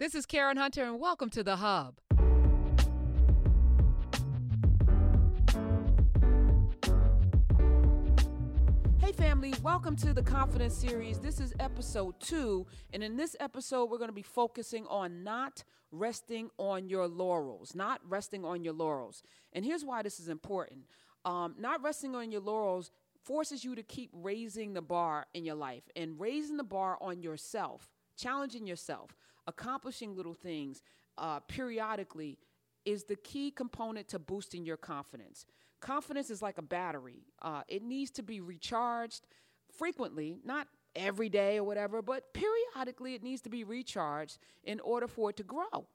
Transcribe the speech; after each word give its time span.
This 0.00 0.16
is 0.16 0.26
Karen 0.26 0.56
Hunter, 0.56 0.82
and 0.82 0.98
welcome 0.98 1.30
to 1.30 1.44
The 1.44 1.54
Hub. 1.54 2.00
Hey, 8.98 9.12
family, 9.12 9.54
welcome 9.62 9.94
to 9.98 10.12
the 10.12 10.24
Confidence 10.24 10.74
Series. 10.74 11.20
This 11.20 11.38
is 11.38 11.54
episode 11.60 12.18
two, 12.18 12.66
and 12.92 13.04
in 13.04 13.16
this 13.16 13.36
episode, 13.38 13.88
we're 13.88 13.98
going 13.98 14.08
to 14.08 14.12
be 14.12 14.22
focusing 14.22 14.84
on 14.88 15.22
not 15.22 15.62
resting 15.92 16.50
on 16.58 16.88
your 16.88 17.06
laurels, 17.06 17.76
not 17.76 18.00
resting 18.04 18.44
on 18.44 18.64
your 18.64 18.74
laurels. 18.74 19.22
And 19.52 19.64
here's 19.64 19.84
why 19.84 20.02
this 20.02 20.18
is 20.18 20.26
important 20.26 20.86
um, 21.24 21.54
not 21.56 21.84
resting 21.84 22.16
on 22.16 22.32
your 22.32 22.40
laurels 22.40 22.90
forces 23.22 23.64
you 23.64 23.76
to 23.76 23.84
keep 23.84 24.10
raising 24.12 24.72
the 24.72 24.82
bar 24.82 25.26
in 25.34 25.44
your 25.44 25.54
life 25.54 25.84
and 25.94 26.18
raising 26.18 26.56
the 26.56 26.64
bar 26.64 26.98
on 27.00 27.22
yourself, 27.22 27.92
challenging 28.16 28.66
yourself, 28.66 29.16
accomplishing 29.46 30.16
little 30.16 30.34
things 30.34 30.82
uh, 31.18 31.40
periodically 31.40 32.38
is 32.84 33.04
the 33.04 33.16
key 33.16 33.50
component 33.50 34.08
to 34.08 34.18
boosting 34.18 34.64
your 34.64 34.76
confidence. 34.76 35.46
Confidence 35.80 36.30
is 36.30 36.42
like 36.42 36.58
a 36.58 36.62
battery, 36.62 37.26
uh, 37.42 37.62
it 37.68 37.82
needs 37.82 38.10
to 38.12 38.22
be 38.22 38.40
recharged 38.40 39.26
frequently, 39.76 40.38
not 40.44 40.68
every 40.96 41.28
day 41.28 41.58
or 41.58 41.64
whatever, 41.64 42.00
but 42.02 42.32
periodically 42.32 43.14
it 43.14 43.22
needs 43.22 43.42
to 43.42 43.50
be 43.50 43.64
recharged 43.64 44.38
in 44.62 44.80
order 44.80 45.08
for 45.08 45.30
it 45.30 45.36
to 45.36 45.42
grow. 45.42 45.86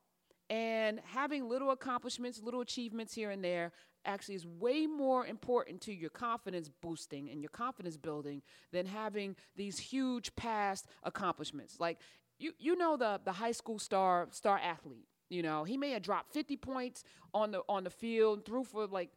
And 0.49 0.99
having 1.05 1.47
little 1.47 1.71
accomplishments, 1.71 2.41
little 2.41 2.61
achievements 2.61 3.13
here 3.13 3.29
and 3.29 3.43
there 3.43 3.71
actually 4.05 4.35
is 4.35 4.47
way 4.47 4.87
more 4.87 5.25
important 5.25 5.81
to 5.81 5.93
your 5.93 6.09
confidence 6.09 6.69
boosting 6.81 7.29
and 7.29 7.41
your 7.41 7.49
confidence 7.49 7.97
building 7.97 8.41
than 8.71 8.85
having 8.85 9.35
these 9.55 9.77
huge 9.77 10.35
past 10.35 10.87
accomplishments. 11.03 11.79
Like 11.79 11.99
you 12.39 12.53
you 12.57 12.75
know 12.75 12.97
the 12.97 13.19
the 13.23 13.33
high 13.33 13.51
school 13.51 13.79
star 13.79 14.27
star 14.31 14.57
athlete, 14.57 15.07
you 15.29 15.43
know, 15.43 15.63
he 15.63 15.77
may 15.77 15.91
have 15.91 16.01
dropped 16.01 16.33
50 16.33 16.57
points 16.57 17.03
on 17.33 17.51
the 17.51 17.61
on 17.69 17.83
the 17.83 17.89
field, 17.89 18.45
threw 18.45 18.63
for 18.63 18.87
like 18.87 19.11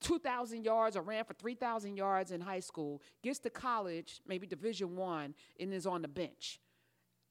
2,000 0.00 0.64
yards 0.64 0.96
or 0.96 1.02
ran 1.02 1.24
for 1.24 1.34
3,000 1.34 1.96
yards 1.96 2.30
in 2.30 2.40
high 2.40 2.60
school, 2.60 3.02
gets 3.22 3.38
to 3.40 3.50
college, 3.50 4.20
maybe 4.26 4.46
Division 4.46 4.96
One, 4.96 5.34
and 5.58 5.74
is 5.74 5.86
on 5.86 6.02
the 6.02 6.08
bench, 6.08 6.60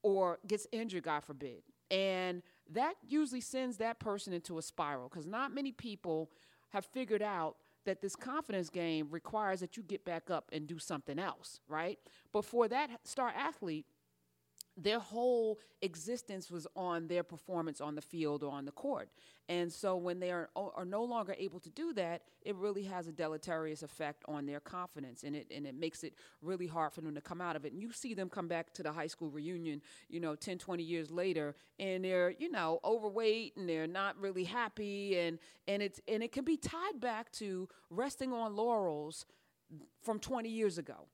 or 0.03 0.39
gets 0.45 0.67
injured, 0.71 1.03
God 1.03 1.23
forbid. 1.23 1.63
And 1.89 2.43
that 2.71 2.95
usually 3.07 3.41
sends 3.41 3.77
that 3.77 3.99
person 3.99 4.33
into 4.33 4.59
a 4.59 4.61
spiral 4.61 5.09
because 5.09 5.25
not 5.25 5.53
many 5.53 5.71
people 5.71 6.29
have 6.69 6.85
figured 6.85 7.23
out 7.23 7.55
that 7.85 8.01
this 8.01 8.15
confidence 8.15 8.69
game 8.69 9.07
requires 9.09 9.61
that 9.61 9.75
you 9.75 9.81
get 9.81 10.05
back 10.05 10.29
up 10.29 10.49
and 10.51 10.67
do 10.67 10.77
something 10.77 11.17
else, 11.17 11.61
right? 11.67 11.97
But 12.31 12.45
for 12.45 12.67
that 12.67 12.89
star 13.03 13.29
athlete, 13.35 13.87
their 14.81 14.99
whole 14.99 15.59
existence 15.81 16.49
was 16.49 16.67
on 16.75 17.07
their 17.07 17.23
performance 17.23 17.81
on 17.81 17.95
the 17.95 18.01
field 18.01 18.43
or 18.43 18.51
on 18.51 18.65
the 18.65 18.71
court. 18.71 19.09
And 19.47 19.71
so 19.73 19.95
when 19.95 20.19
they 20.19 20.31
are, 20.31 20.49
are 20.55 20.85
no 20.85 21.03
longer 21.03 21.35
able 21.37 21.59
to 21.61 21.69
do 21.71 21.91
that, 21.93 22.21
it 22.43 22.55
really 22.55 22.83
has 22.83 23.07
a 23.07 23.11
deleterious 23.11 23.81
effect 23.81 24.23
on 24.27 24.45
their 24.45 24.59
confidence 24.59 25.23
and 25.23 25.35
it 25.35 25.47
and 25.53 25.65
it 25.65 25.73
makes 25.73 26.03
it 26.03 26.13
really 26.41 26.67
hard 26.67 26.93
for 26.93 27.01
them 27.01 27.15
to 27.15 27.21
come 27.21 27.41
out 27.41 27.55
of 27.55 27.65
it. 27.65 27.73
And 27.73 27.81
you 27.81 27.91
see 27.91 28.13
them 28.13 28.29
come 28.29 28.47
back 28.47 28.73
to 28.75 28.83
the 28.83 28.91
high 28.91 29.07
school 29.07 29.29
reunion, 29.29 29.81
you 30.07 30.19
know, 30.19 30.35
10, 30.35 30.59
20 30.59 30.83
years 30.83 31.09
later 31.09 31.55
and 31.79 32.05
they're, 32.05 32.35
you 32.37 32.51
know, 32.51 32.79
overweight 32.83 33.57
and 33.57 33.67
they're 33.67 33.87
not 33.87 34.19
really 34.19 34.43
happy 34.43 35.17
and 35.17 35.39
and 35.67 35.81
it's 35.81 35.99
and 36.07 36.21
it 36.21 36.31
can 36.31 36.45
be 36.45 36.55
tied 36.55 36.99
back 36.99 37.31
to 37.33 37.67
resting 37.89 38.31
on 38.31 38.55
laurels 38.55 39.25
from 40.03 40.19
20 40.19 40.47
years 40.47 40.77
ago 40.77 41.07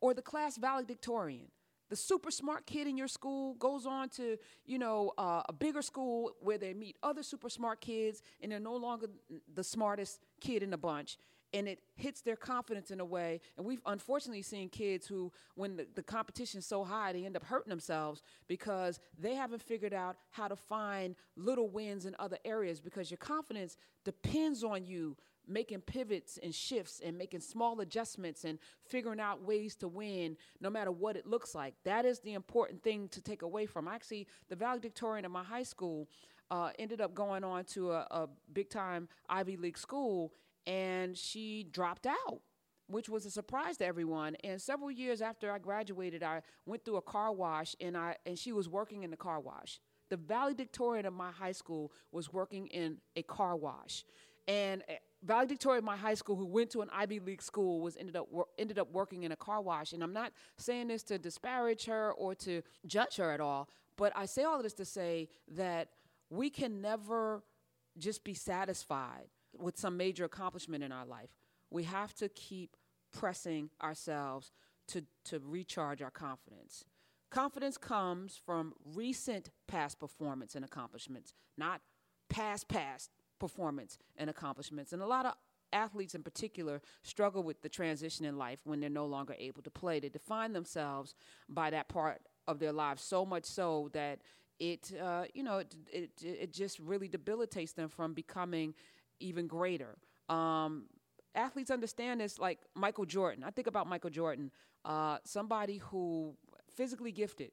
or 0.00 0.14
the 0.14 0.22
class 0.22 0.56
valedictorian 0.56 1.48
the 1.92 1.96
super 1.96 2.30
smart 2.30 2.64
kid 2.64 2.86
in 2.86 2.96
your 2.96 3.06
school 3.06 3.52
goes 3.56 3.84
on 3.84 4.08
to, 4.08 4.38
you 4.64 4.78
know, 4.78 5.12
uh, 5.18 5.42
a 5.46 5.52
bigger 5.52 5.82
school 5.82 6.30
where 6.40 6.56
they 6.56 6.72
meet 6.72 6.96
other 7.02 7.22
super 7.22 7.50
smart 7.50 7.82
kids 7.82 8.22
and 8.40 8.50
they're 8.50 8.58
no 8.58 8.76
longer 8.76 9.08
the 9.54 9.62
smartest 9.62 10.20
kid 10.40 10.62
in 10.62 10.70
the 10.70 10.78
bunch. 10.78 11.18
And 11.52 11.68
it 11.68 11.80
hits 11.94 12.22
their 12.22 12.34
confidence 12.34 12.90
in 12.90 12.98
a 12.98 13.04
way. 13.04 13.42
And 13.58 13.66
we've 13.66 13.82
unfortunately 13.84 14.40
seen 14.40 14.70
kids 14.70 15.06
who, 15.06 15.30
when 15.54 15.76
the, 15.76 15.86
the 15.94 16.02
competition's 16.02 16.64
so 16.64 16.82
high, 16.82 17.12
they 17.12 17.26
end 17.26 17.36
up 17.36 17.44
hurting 17.44 17.68
themselves 17.68 18.22
because 18.48 18.98
they 19.18 19.34
haven't 19.34 19.60
figured 19.60 19.92
out 19.92 20.16
how 20.30 20.48
to 20.48 20.56
find 20.56 21.14
little 21.36 21.68
wins 21.68 22.06
in 22.06 22.16
other 22.18 22.38
areas 22.46 22.80
because 22.80 23.10
your 23.10 23.18
confidence 23.18 23.76
depends 24.02 24.64
on 24.64 24.86
you 24.86 25.14
making 25.48 25.80
pivots 25.80 26.38
and 26.42 26.54
shifts 26.54 27.00
and 27.04 27.16
making 27.16 27.40
small 27.40 27.80
adjustments 27.80 28.44
and 28.44 28.58
figuring 28.84 29.20
out 29.20 29.42
ways 29.42 29.76
to 29.76 29.88
win 29.88 30.36
no 30.60 30.70
matter 30.70 30.90
what 30.92 31.16
it 31.16 31.26
looks 31.26 31.54
like. 31.54 31.74
That 31.84 32.04
is 32.04 32.20
the 32.20 32.34
important 32.34 32.82
thing 32.82 33.08
to 33.08 33.20
take 33.20 33.42
away 33.42 33.66
from. 33.66 33.88
Actually, 33.88 34.26
the 34.48 34.56
valedictorian 34.56 35.24
of 35.24 35.32
my 35.32 35.42
high 35.42 35.62
school 35.62 36.08
uh, 36.50 36.70
ended 36.78 37.00
up 37.00 37.14
going 37.14 37.44
on 37.44 37.64
to 37.64 37.92
a, 37.92 38.06
a 38.10 38.28
big 38.52 38.68
time 38.68 39.08
Ivy 39.28 39.56
League 39.56 39.78
school 39.78 40.32
and 40.66 41.16
she 41.16 41.66
dropped 41.70 42.06
out. 42.06 42.40
Which 42.88 43.08
was 43.08 43.24
a 43.24 43.30
surprise 43.30 43.78
to 43.78 43.86
everyone. 43.86 44.36
And 44.44 44.60
several 44.60 44.90
years 44.90 45.22
after 45.22 45.50
I 45.50 45.58
graduated, 45.58 46.22
I 46.22 46.42
went 46.66 46.84
through 46.84 46.96
a 46.96 47.02
car 47.02 47.32
wash, 47.32 47.74
and 47.80 47.96
I 47.96 48.16
and 48.26 48.38
she 48.38 48.52
was 48.52 48.68
working 48.68 49.02
in 49.02 49.10
the 49.10 49.16
car 49.16 49.40
wash. 49.40 49.80
The 50.10 50.18
valedictorian 50.18 51.06
of 51.06 51.14
my 51.14 51.30
high 51.30 51.52
school 51.52 51.90
was 52.10 52.30
working 52.32 52.66
in 52.66 52.98
a 53.16 53.22
car 53.22 53.56
wash, 53.56 54.04
and 54.46 54.82
eh, 54.88 54.96
valedictorian 55.22 55.78
of 55.78 55.84
my 55.84 55.96
high 55.96 56.14
school 56.14 56.36
who 56.36 56.46
went 56.46 56.70
to 56.70 56.82
an 56.82 56.90
Ivy 56.92 57.20
League 57.20 57.42
school 57.42 57.80
was 57.80 57.96
ended 57.96 58.16
up 58.16 58.26
wor- 58.30 58.48
ended 58.58 58.78
up 58.78 58.90
working 58.92 59.22
in 59.22 59.32
a 59.32 59.36
car 59.36 59.60
wash. 59.60 59.92
And 59.92 60.02
I'm 60.02 60.12
not 60.12 60.32
saying 60.56 60.88
this 60.88 61.02
to 61.04 61.18
disparage 61.18 61.84
her 61.86 62.12
or 62.12 62.34
to 62.36 62.62
judge 62.86 63.16
her 63.16 63.30
at 63.30 63.40
all, 63.40 63.68
but 63.96 64.12
I 64.16 64.26
say 64.26 64.44
all 64.44 64.56
of 64.56 64.62
this 64.62 64.72
to 64.74 64.84
say 64.84 65.28
that 65.48 65.88
we 66.30 66.50
can 66.50 66.80
never 66.80 67.42
just 67.98 68.24
be 68.24 68.34
satisfied 68.34 69.28
with 69.56 69.78
some 69.78 69.96
major 69.96 70.24
accomplishment 70.24 70.82
in 70.82 70.92
our 70.92 71.04
life. 71.04 71.30
We 71.70 71.84
have 71.84 72.14
to 72.14 72.28
keep 72.28 72.76
pressing 73.12 73.70
ourselves 73.82 74.50
to, 74.88 75.04
to 75.24 75.40
recharge 75.44 76.02
our 76.02 76.10
confidence. 76.10 76.84
Confidence 77.30 77.78
comes 77.78 78.40
from 78.44 78.74
recent 78.94 79.50
past 79.66 79.98
performance 79.98 80.54
and 80.54 80.64
accomplishments, 80.64 81.32
not 81.56 81.80
past 82.28 82.68
past 82.68 83.10
performance 83.46 83.98
and 84.16 84.30
accomplishments. 84.30 84.92
And 84.92 85.02
a 85.02 85.06
lot 85.16 85.26
of 85.26 85.34
athletes 85.72 86.14
in 86.14 86.22
particular 86.22 86.80
struggle 87.02 87.42
with 87.42 87.58
the 87.62 87.68
transition 87.68 88.24
in 88.24 88.36
life 88.46 88.60
when 88.64 88.78
they're 88.80 89.00
no 89.02 89.06
longer 89.16 89.34
able 89.48 89.62
to 89.62 89.70
play. 89.70 89.98
They 89.98 90.10
define 90.10 90.52
themselves 90.52 91.14
by 91.48 91.70
that 91.70 91.88
part 91.88 92.20
of 92.46 92.58
their 92.58 92.72
lives 92.72 93.02
so 93.02 93.26
much 93.26 93.44
so 93.44 93.90
that 93.92 94.20
it, 94.60 94.92
uh, 95.08 95.24
you 95.34 95.42
know, 95.42 95.58
it, 95.58 95.74
it, 95.92 96.10
it 96.22 96.52
just 96.52 96.78
really 96.78 97.08
debilitates 97.08 97.72
them 97.72 97.88
from 97.88 98.14
becoming 98.14 98.74
even 99.18 99.46
greater. 99.46 99.96
Um, 100.28 100.84
athletes 101.34 101.70
understand 101.70 102.20
this 102.20 102.38
like 102.38 102.58
Michael 102.74 103.06
Jordan. 103.06 103.42
I 103.44 103.50
think 103.50 103.66
about 103.66 103.86
Michael 103.88 104.10
Jordan, 104.10 104.52
uh, 104.84 105.18
somebody 105.24 105.78
who 105.78 106.36
physically 106.76 107.12
gifted, 107.12 107.50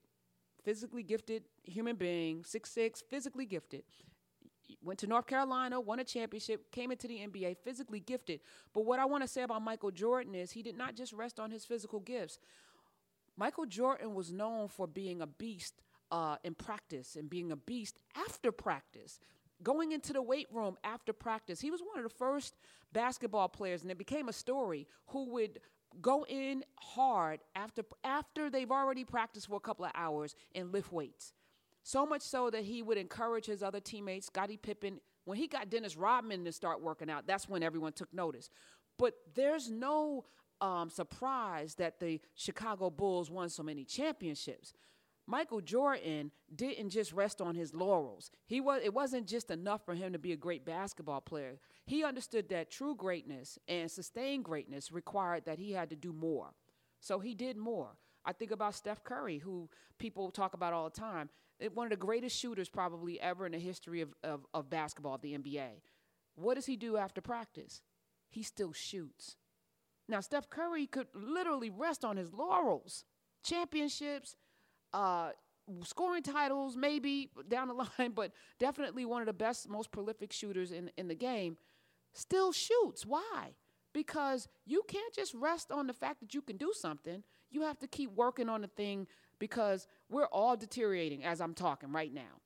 physically 0.64 1.04
gifted 1.04 1.44
human 1.64 1.96
being, 1.96 2.44
six 2.44 2.70
six, 2.70 3.02
physically 3.02 3.46
gifted, 3.46 3.84
went 4.82 5.00
to 5.00 5.08
North 5.08 5.28
Carolina, 5.28 5.80
won 5.80 6.00
a 6.00 6.04
championship, 6.04 6.72
came 6.72 6.92
into 6.92 7.08
the 7.08 7.20
NBA, 7.20 7.58
physically 7.64 8.00
gifted. 8.00 8.40
But 8.74 8.86
what 8.86 9.00
I 9.00 9.06
want 9.06 9.24
to 9.24 9.28
say 9.28 9.44
about 9.44 9.62
Michael 9.62 9.92
Jordan 9.92 10.36
is 10.36 10.52
he 10.52 10.64
did 10.64 10.78
not 10.78 10.96
just 10.96 11.14
rest 11.14 11.40
on 11.40 11.52
his 11.52 11.66
physical 11.66 12.00
gifts. 12.00 12.40
Michael 13.38 13.66
Jordan 13.66 14.14
was 14.14 14.32
known 14.32 14.68
for 14.68 14.88
being 14.88 15.22
a 15.22 15.28
beast 15.28 15.82
uh, 16.12 16.38
in 16.44 16.56
practice 16.56 17.16
and 17.16 17.30
being 17.30 17.52
a 17.52 17.56
beast 17.56 18.00
after 18.16 18.52
practice. 18.52 19.20
Going 19.62 19.92
into 19.92 20.14
the 20.14 20.22
weight 20.22 20.48
room 20.52 20.78
after 20.84 21.12
practice. 21.12 21.60
He 21.60 21.72
was 21.72 21.82
one 21.82 21.98
of 21.98 22.04
the 22.04 22.18
first 22.18 22.56
basketball 22.94 23.50
players, 23.50 23.82
and 23.82 23.92
it 23.92 23.98
became 23.98 24.30
a 24.30 24.34
story, 24.34 24.88
who 25.08 25.26
would 25.32 25.60
go 26.02 26.26
in 26.28 26.64
hard 26.76 27.40
after 27.56 27.84
after 28.04 28.50
they've 28.50 28.72
already 28.72 29.04
practiced 29.04 29.48
for 29.48 29.56
a 29.56 29.60
couple 29.60 29.86
of 29.86 29.92
hours 29.96 30.36
and 30.56 30.72
lift 30.72 30.92
weights. 30.92 31.34
So 31.90 32.06
much 32.06 32.22
so 32.22 32.52
that 32.52 32.66
he 32.66 32.84
would 32.84 33.00
encourage 33.00 33.48
his 33.48 33.64
other 33.64 33.80
teammates, 33.80 34.28
Scottie 34.28 34.58
Pippen. 34.58 35.00
When 35.26 35.40
he 35.40 35.48
got 35.48 35.72
Dennis 35.72 35.98
Rodman 35.98 36.46
to 36.46 36.52
start 36.52 36.84
working 36.84 37.10
out, 37.10 37.26
that's 37.26 37.50
when 37.50 37.64
everyone 37.64 37.94
took 37.94 38.14
notice. 38.14 38.52
But 39.00 39.16
there's 39.34 39.72
no 39.72 40.26
um, 40.62 40.92
surprise 40.92 41.74
that 41.80 42.00
the 42.00 42.22
Chicago 42.36 42.92
Bulls 42.92 43.32
won 43.32 43.50
so 43.50 43.64
many 43.64 43.86
championships. 43.86 44.72
Michael 45.26 45.62
Jordan 45.62 46.30
didn't 46.56 46.92
just 46.92 47.12
rest 47.12 47.42
on 47.42 47.56
his 47.56 47.74
laurels. 47.74 48.30
He 48.46 48.62
was 48.62 48.82
it 48.84 48.94
wasn't 48.94 49.26
just 49.26 49.50
enough 49.50 49.84
for 49.84 49.96
him 49.96 50.14
to 50.14 50.20
be 50.20 50.32
a 50.32 50.38
great 50.38 50.66
basketball 50.66 51.22
player. 51.22 51.58
He 51.88 52.04
understood 52.04 52.50
that 52.50 52.70
true 52.70 52.94
greatness 52.96 53.58
and 53.68 53.90
sustained 53.90 54.46
greatness 54.46 54.92
required 54.92 55.46
that 55.46 55.58
he 55.58 55.72
had 55.72 55.90
to 55.90 55.96
do 55.96 56.14
more. 56.14 56.52
So 57.00 57.18
he 57.18 57.34
did 57.34 57.58
more. 57.58 57.98
I 58.24 58.34
think 58.34 58.52
about 58.52 58.76
Steph 58.76 59.04
Curry, 59.04 59.40
who 59.40 59.72
people 59.98 60.30
talk 60.30 60.54
about 60.54 60.74
all 60.74 60.88
the 60.88 61.00
time 61.00 61.30
one 61.74 61.86
of 61.86 61.92
the 61.92 61.98
greatest 61.98 62.38
shooters 62.38 62.70
probably 62.70 63.20
ever 63.20 63.46
in 63.46 63.52
the 63.52 63.60
history 63.60 64.02
of, 64.02 64.14
of, 64.24 64.46
of 64.54 64.70
basketball, 64.70 65.18
the 65.18 65.38
NBA. 65.38 65.82
What 66.36 66.56
does 66.56 66.66
he 66.66 66.76
do 66.76 66.98
after 66.98 67.22
practice? 67.22 67.82
He 68.30 68.44
still 68.44 68.72
shoots. 68.72 69.36
Now, 70.08 70.22
Steph 70.22 70.50
Curry 70.50 70.88
could 70.88 71.08
literally 71.14 71.70
rest 71.70 72.04
on 72.04 72.18
his 72.18 72.34
laurels 72.34 73.04
championships, 73.44 74.36
uh, 74.94 75.32
scoring 75.84 76.24
titles 76.24 76.76
maybe 76.76 77.30
down 77.48 77.68
the 77.68 77.74
line, 78.00 78.12
but 78.14 78.32
definitely 78.60 79.06
one 79.06 79.22
of 79.22 79.28
the 79.28 79.34
best, 79.34 79.70
most 79.70 79.92
prolific 79.92 80.32
shooters 80.34 80.72
in 80.72 80.92
in 80.98 81.08
the 81.08 81.16
game, 81.16 81.58
still 82.14 82.52
shoots. 82.52 83.06
Why? 83.06 83.54
Because 83.94 84.48
you 84.66 84.84
can't 84.88 85.14
just 85.14 85.34
rest 85.34 85.72
on 85.72 85.88
the 85.88 85.94
fact 85.94 86.20
that 86.22 86.34
you 86.34 86.42
can 86.42 86.58
do 86.58 86.72
something. 86.74 87.24
You 87.52 87.62
have 87.64 87.80
to 87.80 87.88
keep 87.88 88.12
working 88.12 88.50
on 88.50 88.62
the 88.62 88.68
thing 88.68 89.08
because 89.40 89.88
we're 90.10 90.28
all 90.28 90.56
deteriorating 90.56 91.24
as 91.24 91.42
I'm 91.42 91.54
talking 91.54 91.92
right 91.92 92.14
now. 92.14 92.42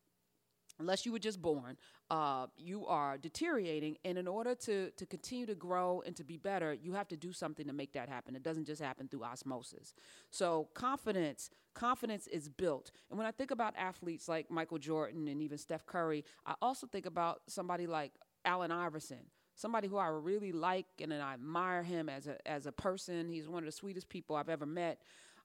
Unless 0.80 1.06
you 1.06 1.12
were 1.12 1.20
just 1.20 1.40
born, 1.40 1.78
uh, 2.10 2.48
you 2.58 2.88
are 2.88 3.18
deteriorating. 3.18 3.96
And 4.04 4.18
in 4.18 4.28
order 4.28 4.56
to, 4.56 4.90
to 4.90 5.06
continue 5.06 5.46
to 5.46 5.54
grow 5.54 6.02
and 6.06 6.16
to 6.16 6.24
be 6.24 6.38
better, 6.38 6.74
you 6.74 6.94
have 6.94 7.08
to 7.10 7.18
do 7.18 7.32
something 7.32 7.68
to 7.68 7.74
make 7.74 7.94
that 7.94 8.10
happen. 8.10 8.36
It 8.36 8.42
doesn't 8.42 8.66
just 8.66 8.82
happen 8.82 9.08
through 9.08 9.24
osmosis. 9.24 9.94
So, 10.32 10.70
confidence, 10.74 11.52
confidence 11.76 12.26
is 12.26 12.50
built. 12.50 12.92
And 13.10 13.20
when 13.20 13.28
I 13.28 13.32
think 13.32 13.52
about 13.52 13.76
athletes 13.78 14.28
like 14.28 14.50
Michael 14.50 14.80
Jordan 14.80 15.28
and 15.28 15.42
even 15.44 15.60
Steph 15.60 15.86
Curry, 15.86 16.26
I 16.46 16.56
also 16.60 16.88
think 16.88 17.06
about 17.06 17.42
somebody 17.48 17.86
like 17.86 18.14
Allen 18.44 18.72
Iverson 18.72 19.26
somebody 19.56 19.88
who 19.88 19.98
I 19.98 20.08
really 20.08 20.52
like 20.52 20.88
and 21.00 21.14
I 21.14 21.34
admire 21.34 21.84
him 21.84 22.10
as 22.10 22.26
a 22.28 22.36
as 22.48 22.66
a 22.66 22.72
person. 22.72 23.30
He's 23.30 23.48
one 23.48 23.60
of 23.60 23.66
the 23.66 23.72
sweetest 23.72 24.10
people 24.10 24.36
I've 24.36 24.50
ever 24.50 24.66
met. 24.66 25.00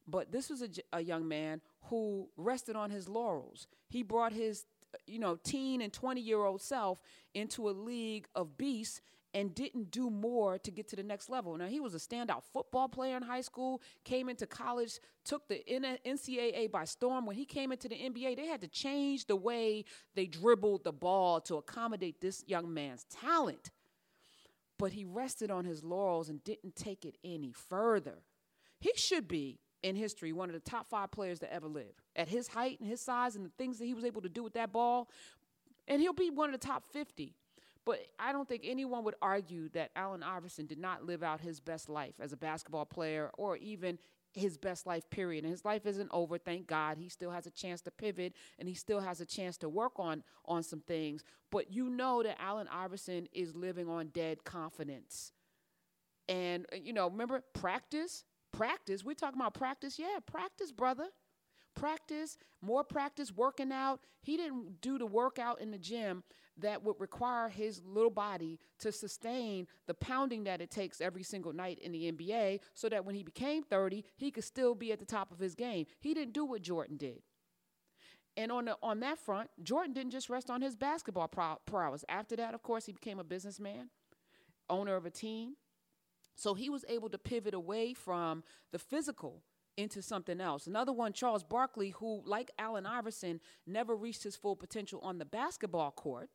But 0.08 0.32
this 0.32 0.48
was 0.50 0.62
a, 0.62 0.68
a 0.92 1.00
young 1.00 1.28
man 1.28 1.60
who 1.84 2.28
rested 2.36 2.76
on 2.76 2.90
his 2.90 3.08
laurels. 3.08 3.66
He 3.88 4.02
brought 4.02 4.32
his 4.32 4.64
you 5.06 5.18
know 5.18 5.36
teen 5.36 5.82
and 5.82 5.92
20 5.92 6.20
year 6.20 6.42
old 6.44 6.62
self 6.62 6.98
into 7.34 7.68
a 7.68 7.72
league 7.72 8.26
of 8.34 8.56
beasts 8.56 9.02
and 9.34 9.54
didn't 9.54 9.90
do 9.90 10.08
more 10.08 10.56
to 10.58 10.70
get 10.70 10.88
to 10.88 10.96
the 10.96 11.02
next 11.02 11.28
level. 11.28 11.54
Now, 11.58 11.66
he 11.66 11.80
was 11.80 11.94
a 11.94 11.98
standout 11.98 12.44
football 12.50 12.88
player 12.88 13.14
in 13.14 13.22
high 13.22 13.42
school, 13.42 13.82
came 14.02 14.30
into 14.30 14.46
college, 14.46 14.98
took 15.22 15.46
the 15.48 15.62
NCAA 15.68 16.70
by 16.70 16.86
storm. 16.86 17.26
When 17.26 17.36
he 17.36 17.44
came 17.44 17.70
into 17.70 17.90
the 17.90 17.94
NBA, 17.94 18.36
they 18.36 18.46
had 18.46 18.62
to 18.62 18.68
change 18.68 19.26
the 19.26 19.36
way 19.36 19.84
they 20.14 20.24
dribbled 20.24 20.82
the 20.82 20.92
ball 20.92 21.42
to 21.42 21.56
accommodate 21.56 22.22
this 22.22 22.42
young 22.46 22.72
man's 22.72 23.04
talent 23.04 23.70
but 24.78 24.92
he 24.92 25.04
rested 25.04 25.50
on 25.50 25.64
his 25.64 25.82
laurels 25.82 26.28
and 26.28 26.42
didn't 26.44 26.76
take 26.76 27.04
it 27.04 27.16
any 27.24 27.52
further. 27.52 28.22
He 28.78 28.92
should 28.94 29.26
be 29.26 29.58
in 29.82 29.96
history 29.96 30.32
one 30.32 30.48
of 30.48 30.54
the 30.54 30.70
top 30.70 30.88
five 30.88 31.10
players 31.10 31.38
to 31.40 31.52
ever 31.52 31.66
live. 31.66 31.92
At 32.16 32.28
his 32.28 32.48
height 32.48 32.80
and 32.80 32.88
his 32.88 33.00
size 33.00 33.36
and 33.36 33.44
the 33.44 33.52
things 33.58 33.78
that 33.78 33.84
he 33.84 33.94
was 33.94 34.04
able 34.04 34.22
to 34.22 34.28
do 34.28 34.42
with 34.42 34.54
that 34.54 34.72
ball. 34.72 35.08
And 35.86 36.00
he'll 36.00 36.12
be 36.12 36.30
one 36.30 36.52
of 36.52 36.60
the 36.60 36.66
top 36.66 36.84
50. 36.92 37.34
But 37.84 38.00
I 38.18 38.32
don't 38.32 38.46
think 38.46 38.64
anyone 38.66 39.04
would 39.04 39.14
argue 39.22 39.70
that 39.70 39.90
Allen 39.96 40.22
Iverson 40.22 40.66
did 40.66 40.78
not 40.78 41.04
live 41.04 41.22
out 41.22 41.40
his 41.40 41.58
best 41.58 41.88
life 41.88 42.14
as 42.20 42.34
a 42.34 42.36
basketball 42.36 42.84
player 42.84 43.30
or 43.38 43.56
even 43.56 43.98
his 44.34 44.58
best 44.58 44.86
life 44.86 45.08
period. 45.10 45.44
And 45.44 45.50
his 45.50 45.64
life 45.64 45.86
isn't 45.86 46.10
over 46.12 46.38
thank 46.38 46.66
god. 46.66 46.98
He 46.98 47.08
still 47.08 47.30
has 47.30 47.46
a 47.46 47.50
chance 47.50 47.80
to 47.82 47.90
pivot 47.90 48.34
and 48.58 48.68
he 48.68 48.74
still 48.74 49.00
has 49.00 49.20
a 49.20 49.26
chance 49.26 49.56
to 49.58 49.68
work 49.68 49.92
on 49.96 50.22
on 50.44 50.62
some 50.62 50.80
things. 50.80 51.24
But 51.50 51.72
you 51.72 51.88
know 51.88 52.22
that 52.22 52.40
allen 52.40 52.68
iverson 52.70 53.26
is 53.32 53.54
living 53.54 53.88
on 53.88 54.08
dead 54.08 54.44
confidence. 54.44 55.32
And 56.28 56.66
uh, 56.72 56.76
you 56.76 56.92
know 56.92 57.08
remember 57.08 57.42
practice 57.54 58.24
practice 58.52 59.04
we're 59.04 59.14
talking 59.14 59.40
about 59.40 59.54
practice 59.54 59.98
yeah 59.98 60.18
practice 60.26 60.72
brother 60.72 61.06
practice 61.74 62.36
more 62.60 62.82
practice 62.82 63.32
working 63.32 63.72
out 63.72 64.00
he 64.22 64.36
didn't 64.36 64.80
do 64.80 64.98
the 64.98 65.06
workout 65.06 65.60
in 65.60 65.70
the 65.70 65.78
gym 65.78 66.22
that 66.60 66.82
would 66.82 66.96
require 66.98 67.48
his 67.48 67.82
little 67.84 68.10
body 68.10 68.58
to 68.80 68.92
sustain 68.92 69.66
the 69.86 69.94
pounding 69.94 70.44
that 70.44 70.60
it 70.60 70.70
takes 70.70 71.00
every 71.00 71.22
single 71.22 71.52
night 71.52 71.78
in 71.78 71.92
the 71.92 72.10
NBA 72.12 72.60
so 72.74 72.88
that 72.88 73.04
when 73.04 73.14
he 73.14 73.22
became 73.22 73.62
30, 73.62 74.04
he 74.16 74.30
could 74.30 74.44
still 74.44 74.74
be 74.74 74.92
at 74.92 74.98
the 74.98 75.04
top 75.04 75.30
of 75.30 75.38
his 75.38 75.54
game. 75.54 75.86
He 76.00 76.14
didn't 76.14 76.34
do 76.34 76.44
what 76.44 76.62
Jordan 76.62 76.96
did. 76.96 77.22
And 78.36 78.52
on, 78.52 78.66
the, 78.66 78.76
on 78.82 79.00
that 79.00 79.18
front, 79.18 79.50
Jordan 79.62 79.92
didn't 79.92 80.12
just 80.12 80.30
rest 80.30 80.48
on 80.48 80.62
his 80.62 80.76
basketball 80.76 81.28
prowess. 81.66 82.04
After 82.08 82.36
that, 82.36 82.54
of 82.54 82.62
course, 82.62 82.86
he 82.86 82.92
became 82.92 83.18
a 83.18 83.24
businessman, 83.24 83.90
owner 84.70 84.94
of 84.94 85.06
a 85.06 85.10
team. 85.10 85.54
So 86.38 86.54
he 86.54 86.70
was 86.70 86.84
able 86.88 87.08
to 87.10 87.18
pivot 87.18 87.52
away 87.52 87.94
from 87.94 88.44
the 88.70 88.78
physical 88.78 89.42
into 89.76 90.00
something 90.00 90.40
else. 90.40 90.68
Another 90.68 90.92
one, 90.92 91.12
Charles 91.12 91.42
Barkley, 91.42 91.90
who, 91.90 92.22
like 92.24 92.52
Allen 92.60 92.86
Iverson, 92.86 93.40
never 93.66 93.96
reached 93.96 94.22
his 94.22 94.36
full 94.36 94.54
potential 94.54 95.00
on 95.02 95.18
the 95.18 95.24
basketball 95.24 95.90
court 95.90 96.30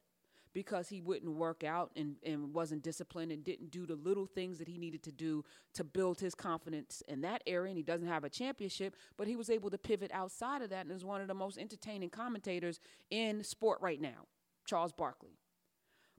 because 0.53 0.89
he 0.89 0.99
wouldn't 0.99 1.33
work 1.33 1.63
out 1.63 1.91
and, 1.95 2.17
and 2.21 2.53
wasn't 2.53 2.83
disciplined 2.83 3.31
and 3.31 3.45
didn't 3.45 3.71
do 3.71 3.85
the 3.85 3.95
little 3.95 4.25
things 4.25 4.59
that 4.59 4.67
he 4.67 4.77
needed 4.77 5.03
to 5.03 5.11
do 5.13 5.45
to 5.73 5.85
build 5.85 6.19
his 6.19 6.35
confidence 6.35 7.01
in 7.07 7.21
that 7.21 7.41
area. 7.47 7.69
And 7.69 7.77
he 7.77 7.83
doesn't 7.83 8.07
have 8.07 8.25
a 8.25 8.29
championship, 8.29 8.97
but 9.15 9.25
he 9.25 9.37
was 9.37 9.49
able 9.49 9.69
to 9.69 9.77
pivot 9.77 10.11
outside 10.13 10.61
of 10.61 10.69
that 10.71 10.85
and 10.85 10.91
is 10.93 11.05
one 11.05 11.21
of 11.21 11.29
the 11.29 11.33
most 11.33 11.57
entertaining 11.57 12.09
commentators 12.09 12.81
in 13.09 13.41
sport 13.41 13.79
right 13.81 14.01
now, 14.01 14.27
Charles 14.65 14.91
Barkley. 14.91 15.37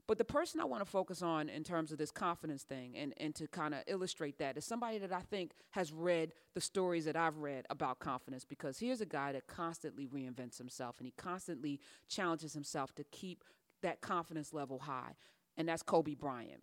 But 0.07 0.19
the 0.19 0.25
person 0.25 0.61
I 0.61 0.65
want 0.65 0.85
to 0.85 0.89
focus 0.89 1.23
on 1.23 1.49
in 1.49 1.63
terms 1.63 1.91
of 1.91 1.97
this 1.97 2.11
confidence 2.11 2.63
thing 2.63 2.95
and, 2.95 3.13
and 3.17 3.33
to 3.35 3.47
kind 3.47 3.73
of 3.73 3.81
illustrate 3.87 4.37
that 4.37 4.55
is 4.55 4.63
somebody 4.63 4.99
that 4.99 5.11
I 5.11 5.21
think 5.21 5.53
has 5.71 5.91
read 5.91 6.33
the 6.53 6.61
stories 6.61 7.05
that 7.05 7.15
I've 7.15 7.37
read 7.37 7.65
about 7.71 7.99
confidence 7.99 8.45
because 8.45 8.77
here's 8.77 9.01
a 9.01 9.05
guy 9.05 9.31
that 9.31 9.47
constantly 9.47 10.05
reinvents 10.05 10.59
himself 10.59 10.99
and 10.99 11.07
he 11.07 11.13
constantly 11.17 11.79
challenges 12.07 12.53
himself 12.53 12.93
to 12.95 13.03
keep 13.05 13.43
that 13.81 14.01
confidence 14.01 14.53
level 14.53 14.79
high, 14.79 15.15
and 15.57 15.67
that's 15.67 15.83
Kobe 15.83 16.15
Bryant. 16.15 16.61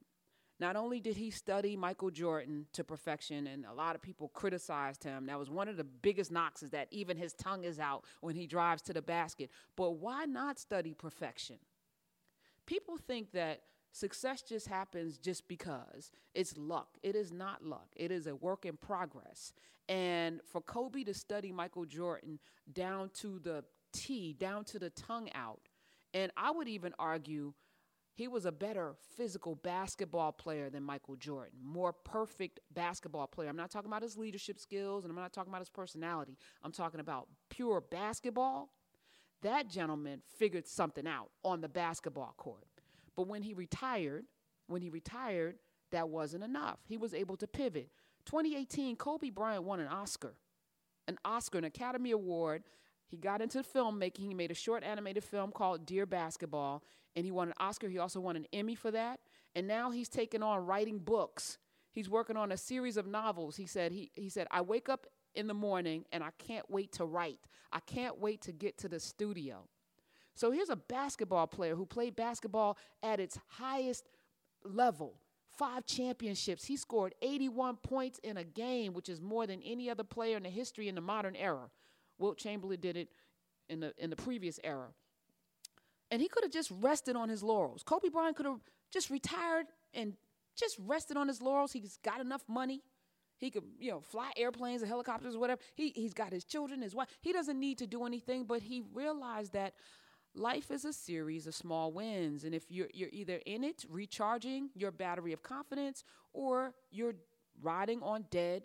Not 0.61 0.77
only 0.77 1.01
did 1.01 1.17
he 1.17 1.31
study 1.31 1.77
Michael 1.77 2.11
Jordan 2.11 2.67
to 2.73 2.85
perfection, 2.85 3.49
and 3.49 3.65
a 3.65 3.75
lot 3.75 3.97
of 3.97 4.03
people 4.03 4.29
criticized 4.29 5.03
him. 5.03 5.27
That 5.27 5.39
was 5.39 5.51
one 5.51 5.67
of 5.67 5.77
the 5.77 5.83
biggest 5.83 6.31
knocks 6.31 6.63
is 6.63 6.71
that 6.71 6.87
even 6.93 7.17
his 7.17 7.33
tongue 7.33 7.65
is 7.65 7.81
out 7.81 8.05
when 8.21 8.37
he 8.37 8.47
drives 8.47 8.83
to 8.83 8.93
the 8.93 9.03
basket. 9.03 9.51
But 9.77 9.93
why 9.97 10.25
not 10.25 10.61
study 10.61 10.95
perfection? 10.95 11.57
People 12.67 12.97
think 12.97 13.33
that 13.33 13.63
success 13.93 14.43
just 14.43 14.69
happens 14.69 15.19
just 15.19 15.47
because 15.49 16.11
it's 16.35 16.57
luck. 16.57 16.89
It 17.03 17.15
is 17.15 17.33
not 17.33 17.65
luck, 17.65 17.89
it 17.97 18.11
is 18.11 18.27
a 18.27 18.35
work 18.35 18.65
in 18.65 18.77
progress. 18.77 19.53
And 19.89 20.41
for 20.45 20.61
Kobe 20.61 21.05
to 21.05 21.15
study 21.15 21.53
Michael 21.53 21.85
Jordan 21.85 22.39
down 22.73 23.11
to 23.15 23.41
the 23.41 23.65
T, 23.93 24.33
down 24.33 24.65
to 24.67 24.79
the 24.79 24.91
tongue 24.91 25.29
out, 25.35 25.69
and 26.15 26.31
I 26.37 26.51
would 26.51 26.69
even 26.69 26.95
argue 26.99 27.53
he 28.15 28.29
was 28.29 28.45
a 28.45 28.53
better 28.53 28.95
physical 29.17 29.55
basketball 29.55 30.33
player 30.33 30.69
than 30.69 30.83
Michael 30.83 31.17
Jordan, 31.17 31.59
more 31.63 31.93
perfect 31.93 32.61
basketball 32.75 33.27
player. 33.27 33.49
I'm 33.49 33.57
not 33.57 33.71
talking 33.71 33.91
about 33.91 34.03
his 34.03 34.19
leadership 34.19 34.61
skills 34.61 35.05
and 35.05 35.11
I'm 35.11 35.17
not 35.17 35.33
talking 35.33 35.51
about 35.51 35.63
his 35.63 35.71
personality. 35.71 36.37
I'm 36.63 36.73
talking 36.73 37.01
about 37.01 37.29
pure 37.49 37.81
basketball. 37.81 38.71
That 39.43 39.69
gentleman 39.69 40.23
figured 40.39 40.67
something 40.67 41.07
out 41.07 41.31
on 41.45 41.61
the 41.61 41.69
basketball 41.69 42.35
court. 42.37 42.67
But 43.17 43.29
when 43.29 43.43
he 43.43 43.55
retired, 43.55 44.25
when 44.67 44.83
he 44.83 44.89
retired, 44.89 45.57
that 45.91 46.09
wasn't 46.09 46.45
enough. 46.45 46.79
He 46.87 46.97
was 46.97 47.13
able 47.13 47.37
to 47.37 47.47
pivot. 47.47 47.91
2018, 48.25 48.97
Kobe 48.97 49.31
Bryant 49.31 49.65
won 49.65 49.81
an 49.81 49.89
Oscar, 49.89 50.35
an 51.07 51.19
Oscar, 51.25 51.59
an 51.59 51.65
Academy 51.65 52.13
Award 52.13 52.63
he 53.13 53.19
got 53.19 53.43
into 53.43 53.63
filmmaking. 53.63 54.27
He 54.27 54.33
made 54.33 54.51
a 54.51 54.55
short 54.55 54.83
animated 54.83 55.23
film 55.23 55.53
called 55.53 55.85
Dear 55.85 56.07
Basketball, 56.07 56.83
and 57.15 57.27
he 57.27 57.31
won 57.31 57.49
an 57.49 57.55
Oscar. 57.61 57.91
He 57.91 57.99
also 57.99 58.21
won 58.21 58.37
an 58.37 58.47
Emmy 58.55 58.75
for 58.75 58.91
that. 58.91 59.21
And 59.55 59.69
now 59.69 59.91
he's 59.91 60.09
taken 60.09 60.43
on 60.43 60.65
writing 60.65 60.99
books. 60.99 61.59
He's 61.93 62.09
working 62.09 62.39
on 62.39 62.51
a 62.51 62.57
series 62.57 62.97
of 62.97 63.07
novels. 63.07 63.57
He 63.57 63.67
said, 63.67 63.93
he, 63.93 64.11
he 64.15 64.31
said, 64.31 64.47
I 64.51 64.63
wake 64.63 64.89
up 64.89 65.07
in 65.35 65.47
the 65.47 65.55
morning 65.55 66.05
and 66.13 66.23
I 66.23 66.31
can't 66.39 66.69
wait 66.71 66.93
to 66.93 67.05
write. 67.05 67.41
I 67.73 67.81
can't 67.81 68.19
wait 68.19 68.43
to 68.43 68.53
get 68.53 68.79
to 68.79 68.89
the 68.89 69.01
studio. 69.01 69.69
So 70.35 70.51
here's 70.51 70.71
a 70.71 70.77
basketball 70.77 71.47
player 71.47 71.75
who 71.75 71.87
played 71.87 72.17
basketball 72.17 72.79
at 73.03 73.21
its 73.21 73.39
highest 73.49 74.09
level. 74.65 75.15
Five 75.59 75.85
championships. 75.87 76.65
He 76.65 76.77
scored 76.77 77.15
81 77.21 77.77
points 77.77 78.19
in 78.23 78.39
a 78.39 78.45
game, 78.45 78.95
which 78.95 79.09
is 79.09 79.21
more 79.21 79.47
than 79.47 79.61
any 79.63 79.91
other 79.91 80.05
player 80.05 80.37
in 80.37 80.43
the 80.43 80.49
history 80.49 80.89
in 80.89 80.95
the 80.95 81.03
modern 81.03 81.37
era. 81.37 81.71
Wilt 82.19 82.39
Chamberlain 82.39 82.81
did 82.81 82.97
it 82.97 83.09
in 83.69 83.81
the 83.81 83.93
in 83.99 84.09
the 84.09 84.17
previous 84.17 84.59
era. 84.65 84.89
And 86.11 86.21
he 86.21 86.29
could 86.29 86.45
have 86.45 86.53
just 86.53 86.71
rested 86.81 87.17
on 87.17 87.29
his 87.29 87.43
laurels. 87.43 87.83
Kobe 87.83 88.09
Bryant 88.09 88.37
could 88.37 88.47
have 88.47 88.61
just 88.93 89.11
retired 89.11 89.67
and 89.95 90.15
just 90.57 90.77
rested 90.87 91.17
on 91.17 91.29
his 91.29 91.41
laurels. 91.41 91.73
He's 91.73 91.99
got 92.03 92.21
enough 92.21 92.43
money. 92.49 92.83
He 93.43 93.51
could, 93.51 93.65
you 93.81 93.91
know, 93.91 94.01
fly 94.01 94.31
airplanes 94.37 94.83
and 94.83 94.89
helicopters 94.89 95.35
or 95.35 95.41
whatever. 95.41 95.61
He 95.75 95.91
he's 95.97 96.15
got 96.15 96.33
his 96.33 96.45
children, 96.45 96.81
his 96.81 96.95
wife. 96.95 97.09
He 97.21 97.33
doesn't 97.33 97.59
need 97.59 97.77
to 97.79 97.89
do 97.89 98.07
anything, 98.07 98.45
but 98.45 98.63
he 98.63 98.85
realized 98.95 99.53
that 99.55 99.75
life 100.33 100.71
is 100.71 100.85
a 100.85 100.93
series 100.93 101.49
of 101.49 101.55
small 101.57 101.91
wins. 101.93 102.45
And 102.45 102.55
if 102.55 102.71
you're 102.71 102.87
you're 102.95 103.09
either 103.11 103.41
in 103.45 103.65
it, 103.65 103.85
recharging 103.91 104.71
your 104.77 104.93
battery 104.93 105.33
of 105.33 105.43
confidence, 105.43 106.05
or 106.33 106.73
you're 106.93 107.17
riding 107.61 108.01
on 108.01 108.27
dead 108.31 108.63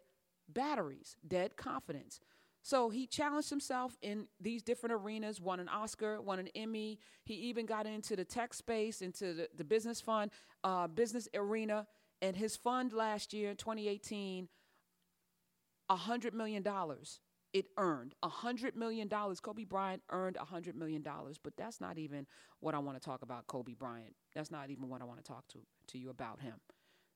batteries, 0.48 1.18
dead 1.28 1.58
confidence. 1.58 2.20
So 2.62 2.92
he 2.92 3.08
challenged 3.08 3.50
himself 3.50 3.98
in 4.04 4.28
these 4.40 4.62
different 4.62 4.94
arenas, 4.94 5.42
won 5.42 5.60
an 5.60 5.70
Oscar, 5.70 6.22
won 6.22 6.38
an 6.38 6.50
Emmy. 6.54 7.00
He 7.24 7.34
even 7.34 7.66
got 7.66 7.88
into 7.88 8.16
the 8.16 8.26
tech 8.26 8.54
space, 8.54 9.02
into 9.02 9.34
the, 9.34 9.50
the 9.56 9.64
business 9.64 10.00
fund, 10.02 10.30
uh, 10.64 10.86
business 10.86 11.28
arena. 11.34 11.88
And 12.22 12.36
his 12.36 12.56
fund 12.56 12.94
last 12.94 13.34
year, 13.34 13.56
2018, 13.56 14.50
$100 15.96 16.34
million 16.34 16.64
it 17.54 17.66
earned 17.78 18.14
a 18.22 18.30
$100 18.30 18.76
million. 18.76 19.10
Kobe 19.10 19.64
Bryant 19.64 20.02
earned 20.12 20.38
a 20.38 20.46
$100 20.46 20.76
million, 20.76 21.04
but 21.44 21.54
that's 21.58 21.80
not 21.80 21.98
even 21.98 22.28
what 22.60 22.76
I 22.76 22.80
want 22.80 23.02
to 23.02 23.04
talk 23.04 23.22
about 23.22 23.48
Kobe 23.48 23.74
Bryant. 23.74 24.16
That's 24.36 24.52
not 24.52 24.70
even 24.70 24.90
what 24.90 25.02
I 25.02 25.06
want 25.06 25.24
to 25.24 25.28
talk 25.28 25.48
to, 25.50 25.60
to 25.88 25.98
you 25.98 26.10
about 26.10 26.42
him. 26.42 26.56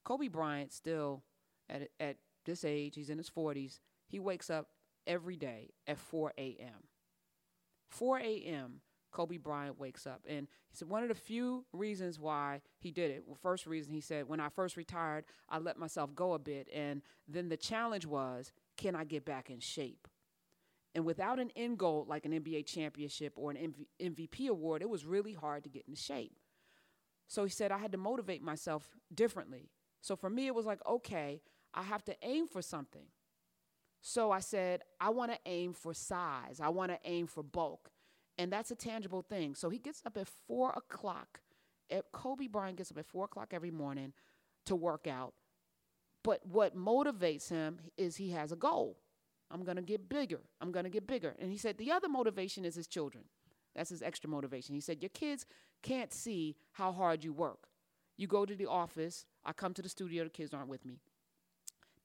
Kobe 0.03 0.29
Bryant 0.29 0.71
still, 0.73 1.23
at, 1.69 1.89
at 1.99 2.17
this 2.45 2.63
age, 2.65 2.95
he's 2.95 3.09
in 3.09 3.17
his 3.17 3.29
40s, 3.29 3.79
he 4.07 4.19
wakes 4.19 4.49
up 4.49 4.69
every 5.05 5.35
day 5.35 5.71
at 5.85 5.99
4 5.99 6.33
a.m. 6.37 6.87
4 7.89 8.19
a.m. 8.19 8.81
Kobe 9.11 9.37
Bryant 9.37 9.79
wakes 9.79 10.07
up. 10.07 10.21
And 10.27 10.47
he 10.69 10.75
said 10.75 10.89
one 10.89 11.03
of 11.03 11.09
the 11.09 11.15
few 11.15 11.65
reasons 11.73 12.19
why 12.19 12.61
he 12.79 12.91
did 12.91 13.11
it, 13.11 13.23
well, 13.25 13.37
first 13.41 13.65
reason 13.65 13.93
he 13.93 14.01
said, 14.01 14.27
when 14.27 14.39
I 14.39 14.49
first 14.49 14.77
retired, 14.77 15.25
I 15.49 15.59
let 15.59 15.77
myself 15.77 16.15
go 16.15 16.33
a 16.33 16.39
bit. 16.39 16.67
And 16.73 17.01
then 17.27 17.49
the 17.49 17.57
challenge 17.57 18.05
was, 18.05 18.51
can 18.77 18.95
I 18.95 19.03
get 19.03 19.25
back 19.25 19.49
in 19.49 19.59
shape? 19.59 20.07
And 20.93 21.05
without 21.05 21.39
an 21.39 21.51
end 21.55 21.77
goal 21.77 22.05
like 22.07 22.25
an 22.25 22.31
NBA 22.31 22.65
championship 22.65 23.33
or 23.35 23.51
an 23.51 23.57
MV- 24.01 24.13
MVP 24.13 24.49
award, 24.49 24.81
it 24.81 24.89
was 24.89 25.05
really 25.05 25.33
hard 25.33 25.63
to 25.63 25.69
get 25.69 25.85
into 25.87 26.01
shape. 26.01 26.35
So 27.27 27.45
he 27.45 27.49
said, 27.49 27.71
I 27.71 27.77
had 27.77 27.93
to 27.93 27.97
motivate 27.97 28.41
myself 28.41 28.89
differently. 29.13 29.69
So 30.01 30.15
for 30.15 30.29
me, 30.29 30.47
it 30.47 30.55
was 30.55 30.65
like, 30.65 30.79
okay, 30.85 31.41
I 31.73 31.83
have 31.83 32.03
to 32.05 32.15
aim 32.23 32.47
for 32.47 32.61
something. 32.61 33.05
So 34.01 34.31
I 34.31 34.39
said, 34.39 34.81
I 34.99 35.11
want 35.11 35.31
to 35.31 35.37
aim 35.45 35.73
for 35.73 35.93
size, 35.93 36.59
I 36.59 36.69
want 36.69 36.91
to 36.91 36.99
aim 37.05 37.27
for 37.27 37.43
bulk. 37.43 37.90
And 38.37 38.51
that's 38.51 38.71
a 38.71 38.75
tangible 38.75 39.21
thing. 39.21 39.55
So 39.55 39.69
he 39.69 39.77
gets 39.77 40.01
up 40.05 40.17
at 40.17 40.27
four 40.47 40.71
o'clock. 40.71 41.41
Eh, 41.89 42.01
Kobe 42.11 42.47
Bryant 42.47 42.77
gets 42.77 42.91
up 42.91 42.97
at 42.97 43.05
four 43.05 43.25
o'clock 43.25 43.49
every 43.53 43.71
morning 43.71 44.13
to 44.65 44.75
work 44.75 45.07
out. 45.07 45.33
But 46.23 46.45
what 46.45 46.75
motivates 46.75 47.49
him 47.49 47.79
is 47.97 48.15
he 48.15 48.31
has 48.31 48.51
a 48.51 48.55
goal. 48.55 48.97
I'm 49.49 49.63
going 49.63 49.75
to 49.75 49.81
get 49.81 50.07
bigger. 50.07 50.39
I'm 50.61 50.71
going 50.71 50.85
to 50.85 50.89
get 50.89 51.07
bigger. 51.07 51.35
And 51.39 51.51
he 51.51 51.57
said 51.57 51.77
the 51.77 51.91
other 51.91 52.07
motivation 52.07 52.63
is 52.63 52.75
his 52.75 52.87
children. 52.87 53.25
That's 53.75 53.89
his 53.89 54.01
extra 54.01 54.29
motivation. 54.29 54.75
He 54.75 54.81
said, 54.81 55.01
Your 55.01 55.09
kids 55.09 55.45
can't 55.81 56.13
see 56.13 56.55
how 56.73 56.91
hard 56.91 57.23
you 57.23 57.33
work. 57.33 57.67
You 58.17 58.27
go 58.27 58.45
to 58.45 58.55
the 58.55 58.67
office, 58.67 59.25
I 59.43 59.53
come 59.53 59.73
to 59.73 59.81
the 59.81 59.89
studio, 59.89 60.23
the 60.23 60.29
kids 60.29 60.53
aren't 60.53 60.67
with 60.67 60.85
me. 60.85 60.99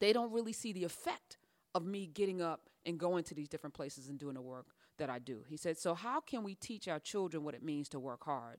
They 0.01 0.13
don't 0.13 0.33
really 0.33 0.53
see 0.53 0.73
the 0.73 0.85
effect 0.85 1.39
of 1.75 1.85
me 1.85 2.07
getting 2.07 2.41
up 2.41 2.71
and 2.85 2.99
going 2.99 3.25
to 3.25 3.35
these 3.35 3.49
different 3.49 3.75
places 3.75 4.09
and 4.09 4.19
doing 4.19 4.35
the 4.35 4.41
work 4.41 4.67
that 4.99 5.11
I 5.11 5.19
do. 5.19 5.45
He 5.49 5.57
said, 5.57 5.79
So, 5.79 5.95
how 5.95 6.21
can 6.21 6.43
we 6.43 6.55
teach 6.55 6.89
our 6.89 6.99
children 6.99 7.45
what 7.45 7.55
it 7.55 7.63
means 7.63 7.89
to 7.91 7.99
work 7.99 8.25
hard? 8.25 8.59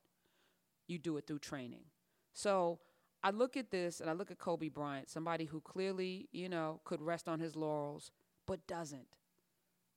You 0.87 0.97
do 0.99 1.17
it 1.17 1.27
through 1.27 1.39
training. 1.39 1.85
So, 2.33 2.79
I 3.23 3.31
look 3.31 3.57
at 3.57 3.71
this 3.71 3.99
and 3.99 4.09
I 4.09 4.13
look 4.13 4.31
at 4.31 4.37
Kobe 4.37 4.69
Bryant, 4.69 5.09
somebody 5.09 5.45
who 5.45 5.59
clearly, 5.61 6.29
you 6.31 6.49
know, 6.49 6.81
could 6.85 7.01
rest 7.01 7.27
on 7.27 7.39
his 7.39 7.55
laurels, 7.55 8.11
but 8.45 8.67
doesn't. 8.67 9.07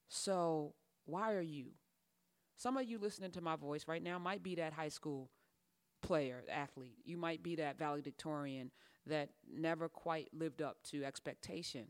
So, 0.08 0.74
why 1.04 1.32
are 1.34 1.42
you? 1.42 1.72
Some 2.56 2.76
of 2.76 2.88
you 2.88 2.98
listening 2.98 3.30
to 3.32 3.40
my 3.40 3.56
voice 3.56 3.86
right 3.86 4.02
now 4.02 4.18
might 4.18 4.42
be 4.42 4.54
that 4.56 4.72
high 4.72 4.88
school 4.88 5.30
player, 6.02 6.44
athlete. 6.50 6.98
You 7.04 7.16
might 7.16 7.42
be 7.42 7.56
that 7.56 7.78
valedictorian 7.78 8.70
that 9.06 9.30
never 9.50 9.88
quite 9.88 10.28
lived 10.32 10.62
up 10.62 10.78
to 10.90 11.04
expectation. 11.04 11.86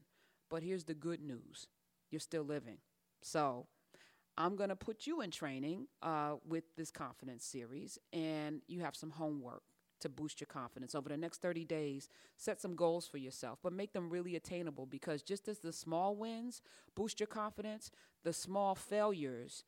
But 0.49 0.63
here's 0.63 0.85
the 0.85 0.95
good 0.95 1.21
news 1.21 1.67
you're 2.11 2.21
still 2.21 2.43
living. 2.43 2.79
So, 3.23 3.67
I'm 4.41 4.57
going 4.57 4.71
to 4.71 4.77
put 4.77 5.07
you 5.07 5.21
in 5.21 5.31
training 5.31 5.87
uh, 6.03 6.37
with 6.49 6.65
this 6.75 6.91
confidence 6.91 7.45
series, 7.45 7.99
and 8.13 8.63
you 8.69 8.81
have 8.81 8.97
some 8.97 9.11
homework 9.11 9.63
to 10.01 10.09
boost 10.09 10.41
your 10.41 10.47
confidence. 10.47 10.95
Over 10.95 11.11
the 11.11 11.17
next 11.19 11.43
30 11.43 11.67
days, 11.67 12.09
set 12.39 12.59
some 12.59 12.75
goals 12.75 13.07
for 13.07 13.19
yourself, 13.19 13.59
but 13.63 13.75
make 13.75 13.93
them 13.93 14.09
really 14.09 14.37
attainable 14.37 14.87
because 14.87 15.23
just 15.23 15.47
as 15.47 15.59
the 15.59 15.75
small 15.75 16.17
wins 16.17 16.63
boost 16.95 17.21
your 17.21 17.27
confidence, 17.27 17.91
the 18.25 18.33
small 18.33 18.75
failures 18.75 19.65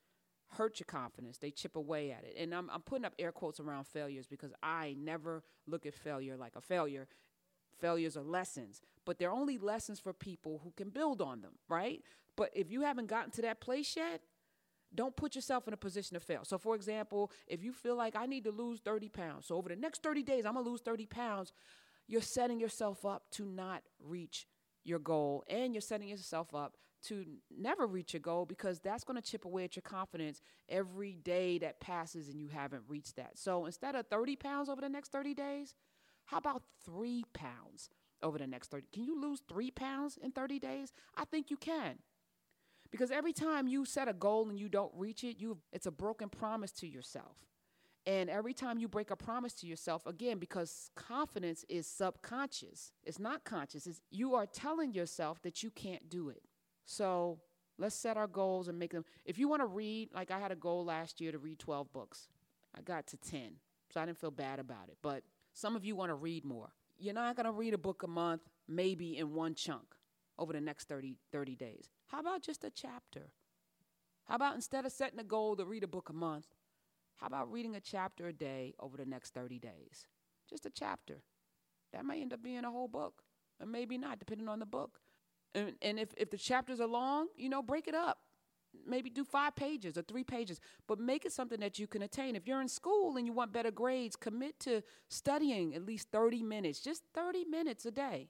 hurt 0.57 0.81
your 0.81 0.87
confidence. 0.87 1.37
They 1.37 1.50
chip 1.50 1.76
away 1.76 2.11
at 2.11 2.25
it. 2.25 2.35
And 2.38 2.55
I'm, 2.55 2.71
I'm 2.71 2.81
putting 2.81 3.05
up 3.05 3.14
air 3.19 3.31
quotes 3.31 3.61
around 3.61 3.87
failures 3.87 4.26
because 4.26 4.55
I 4.62 4.97
never 4.99 5.43
look 5.67 5.85
at 5.85 5.93
failure 5.93 6.38
like 6.38 6.57
a 6.57 6.62
failure. 6.62 7.09
Failures 7.79 8.17
are 8.17 8.23
lessons, 8.23 8.81
but 9.05 9.19
they're 9.19 9.31
only 9.31 9.59
lessons 9.59 10.00
for 10.00 10.14
people 10.14 10.62
who 10.64 10.73
can 10.79 10.88
build 10.88 11.21
on 11.21 11.43
them, 11.43 11.52
right? 11.69 12.00
But 12.37 12.50
if 12.55 12.71
you 12.71 12.83
haven't 12.83 13.09
gotten 13.09 13.31
to 13.33 13.43
that 13.43 13.61
place 13.61 13.97
yet, 13.97 14.23
don't 14.95 15.17
put 15.17 15.35
yourself 15.35 15.67
in 15.67 15.75
a 15.75 15.77
position 15.77 16.15
to 16.15 16.21
fail. 16.21 16.45
So, 16.45 16.59
for 16.59 16.75
example, 16.75 17.31
if 17.47 17.63
you 17.63 17.73
feel 17.73 17.97
like 17.97 18.17
I 18.17 18.27
need 18.27 18.45
to 18.45 18.51
lose 18.51 18.81
30 18.81 19.09
pounds, 19.09 19.47
so 19.47 19.57
over 19.57 19.69
the 19.69 19.77
next 19.77 20.03
30 20.03 20.23
days, 20.23 20.45
I'm 20.45 20.55
gonna 20.55 20.69
lose 20.69 20.81
30 20.81 21.07
pounds, 21.07 21.53
you're 22.07 22.21
setting 22.21 22.61
yourself 22.61 23.05
up 23.05 23.25
to 23.33 23.45
not 23.45 23.83
reach 24.01 24.47
your 24.85 24.99
goal 24.99 25.45
and 25.49 25.75
you're 25.75 25.81
setting 25.81 26.09
yourself 26.09 26.55
up 26.55 26.77
to 27.03 27.25
never 27.51 27.87
reach 27.87 28.13
your 28.13 28.21
goal 28.21 28.47
because 28.47 28.81
that's 28.81 29.05
going 29.05 29.21
to 29.21 29.29
chip 29.29 29.45
away 29.45 29.65
at 29.65 29.77
your 29.77 29.83
confidence 29.83 30.41
every 30.69 31.15
day 31.15 31.59
that 31.59 31.81
passes 31.81 32.29
and 32.29 32.41
you 32.41 32.49
haven't 32.49 32.83
reached 32.89 33.17
that. 33.17 33.33
So 33.35 33.67
instead 33.67 33.95
of 33.97 34.07
30 34.07 34.37
pounds 34.37 34.69
over 34.69 34.81
the 34.81 34.89
next 34.89 35.11
30 35.11 35.35
days, 35.35 35.75
how 36.27 36.39
about 36.39 36.63
three 36.85 37.25
pounds 37.33 37.91
over 38.23 38.39
the 38.39 38.47
next 38.47 38.71
30? 38.71 38.87
Can 38.93 39.05
you 39.05 39.21
lose 39.21 39.43
three 39.49 39.71
pounds 39.71 40.17
in 40.23 40.31
30 40.31 40.59
days? 40.61 40.93
I 41.17 41.25
think 41.25 41.51
you 41.51 41.57
can. 41.57 41.99
Because 42.93 43.11
every 43.11 43.33
time 43.33 43.67
you 43.67 43.85
set 43.85 44.07
a 44.07 44.13
goal 44.13 44.49
and 44.51 44.61
you 44.61 44.69
don't 44.69 44.93
reach 44.95 45.25
it, 45.25 45.41
you 45.41 45.59
it's 45.73 45.87
a 45.87 45.91
broken 45.91 46.29
promise 46.29 46.71
to 46.73 46.87
yourself. 46.87 47.37
And 48.07 48.29
every 48.29 48.53
time 48.53 48.79
you 48.79 48.89
break 48.89 49.11
a 49.11 49.17
promise 49.17 49.55
to 49.55 49.67
yourself, 49.67 50.07
again, 50.07 50.39
because 50.39 50.91
confidence 50.95 51.65
is 51.69 51.87
subconscious, 51.87 52.93
it's 53.05 53.21
not 53.21 53.45
conscious, 53.45 53.87
it's, 53.87 54.01
you 54.11 54.35
are 54.35 54.45
telling 54.45 54.93
yourself 54.93 55.41
that 55.43 55.63
you 55.63 55.71
can't 55.71 56.09
do 56.11 56.29
it. 56.29 56.43
So 56.85 57.39
let's 57.79 57.95
set 57.95 58.17
our 58.17 58.27
goals 58.27 58.69
and 58.69 58.79
make 58.79 58.93
them. 58.93 59.05
If 59.25 59.39
you 59.39 59.49
want 59.49 59.63
to 59.63 59.67
read, 59.67 60.11
like 60.13 60.31
I 60.31 60.41
had 60.41 60.53
a 60.53 60.57
goal 60.57 60.85
last 60.85 61.21
year 61.21 61.33
to 61.33 61.39
read 61.39 61.61
12 61.61 61.93
books, 61.93 62.29
I 62.77 62.83
got 62.83 63.07
to 63.09 63.17
10. 63.17 63.53
So 63.91 64.01
I 64.01 64.07
didn't 64.07 64.19
feel 64.19 64.31
bad 64.31 64.59
about 64.59 64.89
it. 64.89 64.97
But 65.01 65.23
some 65.55 65.77
of 65.77 65.85
you 65.85 65.95
want 65.95 66.11
to 66.11 66.15
read 66.15 66.45
more. 66.45 66.73
You're 66.99 67.15
not 67.15 67.37
going 67.37 67.47
to 67.47 67.53
read 67.53 67.75
a 67.75 67.79
book 67.79 68.03
a 68.03 68.09
month, 68.09 68.43
maybe 68.67 69.19
in 69.19 69.33
one 69.33 69.55
chunk 69.55 69.95
over 70.39 70.53
the 70.53 70.61
next 70.61 70.89
30, 70.89 71.17
30 71.31 71.57
days. 71.57 71.91
How 72.12 72.21
about 72.21 72.42
just 72.42 72.62
a 72.62 72.71
chapter? 72.71 73.31
How 74.25 74.37
about 74.37 74.54
instead 74.54 74.85
of 74.85 74.92
setting 74.92 75.19
a 75.19 75.25
goal 75.25 75.57
to 75.57 75.64
read 75.64 75.83
a 75.83 75.88
book 75.88 76.11
a 76.11 76.12
month, 76.12 76.47
how 77.16 77.26
about 77.26 77.50
reading 77.50 77.75
a 77.75 77.81
chapter 77.81 78.28
a 78.28 78.33
day 78.35 78.75
over 78.78 78.99
the 78.99 79.07
next 79.07 79.33
30 79.33 79.59
days? 79.59 80.07
Just 80.49 80.66
a 80.66 80.71
chapter. 80.71 81.23
That 81.92 82.04
may 82.04 82.21
end 82.21 82.35
up 82.35 82.42
being 82.42 82.64
a 82.64 82.71
whole 82.71 82.88
book, 82.88 83.23
or 83.59 83.66
maybe 83.66 83.97
not, 83.97 84.19
depending 84.19 84.49
on 84.49 84.59
the 84.59 84.66
book. 84.66 85.00
And, 85.54 85.73
and 85.81 85.99
if, 85.99 86.11
if 86.19 86.31
the 86.31 86.37
chapters 86.37 86.81
are 86.81 86.87
long, 86.87 87.28
you 87.37 87.49
know, 87.49 87.62
break 87.62 87.88
it 87.88 87.95
up. 87.95 88.19
Maybe 88.87 89.11
do 89.11 89.25
five 89.25 89.54
pages 89.54 89.97
or 89.99 90.02
three 90.02 90.25
pages, 90.25 90.59
but 90.87 90.99
make 90.99 91.26
it 91.26 91.33
something 91.33 91.61
that 91.61 91.78
you 91.78 91.87
can 91.87 92.02
attain. 92.02 92.37
If 92.37 92.47
you're 92.47 92.62
in 92.62 92.69
school 92.69 93.16
and 93.16 93.26
you 93.26 93.33
want 93.33 93.52
better 93.52 93.71
grades, 93.71 94.16
commit 94.16 94.59
to 94.61 94.83
studying 95.09 95.75
at 95.75 95.85
least 95.85 96.09
30 96.11 96.42
minutes, 96.42 96.81
just 96.81 97.02
30 97.14 97.45
minutes 97.45 97.85
a 97.85 97.90
day. 97.90 98.28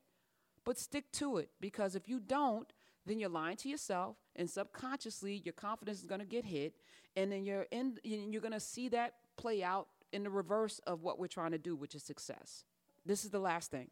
But 0.65 0.79
stick 0.79 1.11
to 1.13 1.39
it 1.39 1.51
because 1.61 1.95
if 1.95 2.09
you 2.09 2.21
don't, 2.21 2.73
then 3.07 3.19
you're 3.19 3.29
lying 3.29 3.57
to 3.57 3.69
yourself 3.69 4.17
and 4.37 4.49
subconsciously 4.49 5.43
your 5.45 5.53
confidence 5.53 6.01
is 6.01 6.07
going 6.07 6.21
to 6.21 6.27
get 6.27 6.45
hit 6.45 6.75
and 7.17 7.31
then 7.31 7.45
you're 7.45 7.67
in 7.71 7.99
you're 8.05 8.41
going 8.41 8.53
to 8.53 8.61
see 8.61 8.89
that 8.89 9.15
play 9.37 9.63
out 9.63 9.89
in 10.13 10.23
the 10.23 10.31
reverse 10.31 10.79
of 10.87 11.03
what 11.03 11.19
we're 11.19 11.27
trying 11.27 11.53
to 11.53 11.59
do 11.59 11.75
which 11.75 11.95
is 11.95 12.03
success. 12.03 12.65
This 13.05 13.25
is 13.25 13.31
the 13.31 13.41
last 13.41 13.71
thing. 13.71 13.89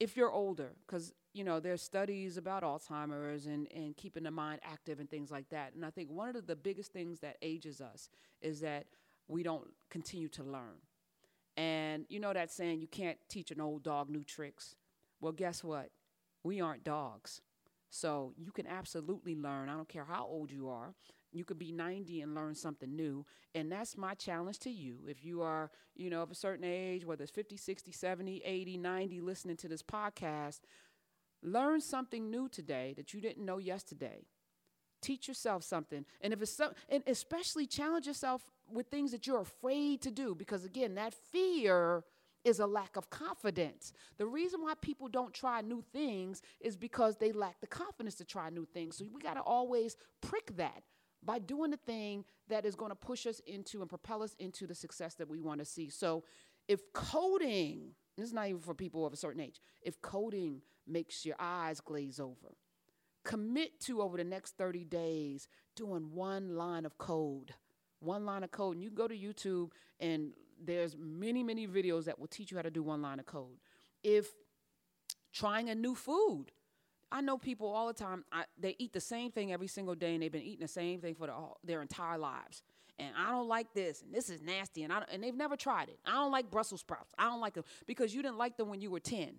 If 0.00 0.16
you're 0.16 0.30
older 0.30 0.72
because 0.86 1.12
you 1.32 1.44
know 1.44 1.60
there's 1.60 1.82
studies 1.82 2.36
about 2.36 2.62
alzheimer's 2.62 3.46
and, 3.46 3.66
and 3.74 3.96
keeping 3.96 4.24
the 4.24 4.30
mind 4.30 4.60
active 4.64 5.00
and 5.00 5.10
things 5.10 5.30
like 5.32 5.48
that 5.48 5.74
and 5.74 5.84
i 5.84 5.90
think 5.90 6.08
one 6.10 6.36
of 6.36 6.46
the 6.46 6.54
biggest 6.54 6.92
things 6.92 7.20
that 7.20 7.36
ages 7.42 7.80
us 7.80 8.08
is 8.40 8.60
that 8.60 8.86
we 9.26 9.42
don't 9.42 9.66
continue 9.90 10.28
to 10.28 10.42
learn. 10.42 10.76
And 11.56 12.04
you 12.08 12.20
know 12.20 12.32
that 12.32 12.52
saying 12.52 12.80
you 12.80 12.88
can't 12.88 13.18
teach 13.28 13.50
an 13.50 13.60
old 13.60 13.82
dog 13.82 14.10
new 14.10 14.24
tricks. 14.24 14.74
Well 15.20 15.32
guess 15.32 15.62
what? 15.62 15.90
We 16.42 16.60
aren't 16.60 16.84
dogs 16.84 17.40
so 17.94 18.32
you 18.36 18.50
can 18.50 18.66
absolutely 18.66 19.36
learn. 19.36 19.68
I 19.68 19.74
don't 19.74 19.88
care 19.88 20.04
how 20.04 20.26
old 20.26 20.50
you 20.50 20.68
are. 20.68 20.94
You 21.30 21.44
could 21.44 21.60
be 21.60 21.70
90 21.70 22.22
and 22.22 22.34
learn 22.34 22.56
something 22.56 22.96
new. 22.96 23.24
And 23.54 23.70
that's 23.70 23.96
my 23.96 24.14
challenge 24.14 24.58
to 24.60 24.70
you. 24.70 24.98
If 25.06 25.24
you 25.24 25.42
are, 25.42 25.70
you 25.94 26.10
know, 26.10 26.20
of 26.20 26.32
a 26.32 26.34
certain 26.34 26.64
age, 26.64 27.04
whether 27.04 27.22
it's 27.22 27.30
50, 27.30 27.56
60, 27.56 27.92
70, 27.92 28.42
80, 28.44 28.78
90, 28.78 29.20
listening 29.20 29.56
to 29.58 29.68
this 29.68 29.82
podcast, 29.84 30.58
learn 31.40 31.80
something 31.80 32.28
new 32.28 32.48
today 32.48 32.94
that 32.96 33.14
you 33.14 33.20
didn't 33.20 33.44
know 33.44 33.58
yesterday. 33.58 34.26
Teach 35.00 35.28
yourself 35.28 35.62
something. 35.62 36.04
And 36.20 36.32
if 36.32 36.42
it's 36.42 36.50
so, 36.50 36.72
and 36.88 37.04
especially 37.06 37.64
challenge 37.64 38.08
yourself 38.08 38.42
with 38.68 38.88
things 38.88 39.12
that 39.12 39.28
you're 39.28 39.40
afraid 39.40 40.02
to 40.02 40.10
do 40.10 40.34
because 40.34 40.64
again, 40.64 40.96
that 40.96 41.14
fear 41.14 42.02
is 42.44 42.60
a 42.60 42.66
lack 42.66 42.96
of 42.96 43.10
confidence. 43.10 43.92
The 44.18 44.26
reason 44.26 44.62
why 44.62 44.74
people 44.80 45.08
don't 45.08 45.32
try 45.32 45.60
new 45.62 45.82
things 45.92 46.42
is 46.60 46.76
because 46.76 47.16
they 47.16 47.32
lack 47.32 47.60
the 47.60 47.66
confidence 47.66 48.14
to 48.16 48.24
try 48.24 48.50
new 48.50 48.66
things. 48.66 48.98
So 48.98 49.06
we 49.12 49.20
got 49.20 49.34
to 49.34 49.40
always 49.40 49.96
prick 50.20 50.56
that 50.56 50.82
by 51.24 51.38
doing 51.38 51.70
the 51.70 51.78
thing 51.78 52.24
that 52.48 52.66
is 52.66 52.74
going 52.74 52.90
to 52.90 52.96
push 52.96 53.26
us 53.26 53.40
into 53.46 53.80
and 53.80 53.88
propel 53.88 54.22
us 54.22 54.34
into 54.38 54.66
the 54.66 54.74
success 54.74 55.14
that 55.14 55.28
we 55.28 55.40
want 55.40 55.60
to 55.60 55.64
see. 55.64 55.88
So 55.88 56.24
if 56.68 56.80
coding, 56.92 57.92
this 58.16 58.26
is 58.26 58.32
not 58.32 58.48
even 58.48 58.60
for 58.60 58.74
people 58.74 59.06
of 59.06 59.12
a 59.12 59.16
certain 59.16 59.40
age, 59.40 59.60
if 59.82 60.00
coding 60.02 60.60
makes 60.86 61.24
your 61.24 61.36
eyes 61.38 61.80
glaze 61.80 62.20
over, 62.20 62.56
commit 63.24 63.80
to 63.80 64.02
over 64.02 64.18
the 64.18 64.24
next 64.24 64.56
30 64.58 64.84
days 64.84 65.48
doing 65.74 66.12
one 66.12 66.56
line 66.56 66.84
of 66.84 66.98
code. 66.98 67.54
One 68.00 68.26
line 68.26 68.44
of 68.44 68.50
code. 68.50 68.76
And 68.76 68.84
you 68.84 68.90
go 68.90 69.08
to 69.08 69.16
YouTube 69.16 69.70
and 69.98 70.32
there's 70.62 70.96
many, 70.98 71.42
many 71.42 71.66
videos 71.66 72.04
that 72.04 72.18
will 72.18 72.26
teach 72.26 72.50
you 72.50 72.56
how 72.56 72.62
to 72.62 72.70
do 72.70 72.82
one 72.82 73.02
line 73.02 73.18
of 73.18 73.26
code. 73.26 73.58
If 74.02 74.28
trying 75.32 75.70
a 75.70 75.74
new 75.74 75.94
food, 75.94 76.46
I 77.10 77.20
know 77.20 77.38
people 77.38 77.68
all 77.68 77.86
the 77.86 77.94
time, 77.94 78.24
I, 78.32 78.44
they 78.58 78.76
eat 78.78 78.92
the 78.92 79.00
same 79.00 79.30
thing 79.30 79.52
every 79.52 79.68
single 79.68 79.94
day 79.94 80.14
and 80.14 80.22
they've 80.22 80.32
been 80.32 80.42
eating 80.42 80.60
the 80.60 80.68
same 80.68 81.00
thing 81.00 81.14
for 81.14 81.26
the, 81.26 81.34
their 81.62 81.80
entire 81.82 82.18
lives. 82.18 82.62
And 82.98 83.10
I 83.16 83.30
don't 83.30 83.48
like 83.48 83.74
this, 83.74 84.02
and 84.02 84.14
this 84.14 84.30
is 84.30 84.40
nasty, 84.40 84.84
and, 84.84 84.92
I, 84.92 85.02
and 85.10 85.20
they've 85.20 85.34
never 85.34 85.56
tried 85.56 85.88
it. 85.88 85.98
I 86.06 86.12
don't 86.12 86.30
like 86.30 86.48
Brussels 86.48 86.80
sprouts. 86.80 87.12
I 87.18 87.24
don't 87.24 87.40
like 87.40 87.54
them 87.54 87.64
because 87.86 88.14
you 88.14 88.22
didn't 88.22 88.38
like 88.38 88.56
them 88.56 88.68
when 88.68 88.80
you 88.80 88.88
were 88.88 89.00
10, 89.00 89.34